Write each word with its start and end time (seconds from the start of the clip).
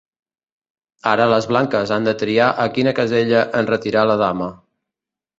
Ara 1.09 1.25
les 1.33 1.47
blanques 1.51 1.91
han 1.97 2.07
de 2.09 2.13
triar 2.21 2.47
a 2.63 2.65
quina 2.77 2.93
casella 2.99 3.43
enretirar 3.61 4.07
la 4.13 4.17
dama. 4.23 4.49